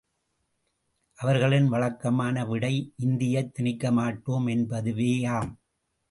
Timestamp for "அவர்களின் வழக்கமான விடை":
1.15-2.93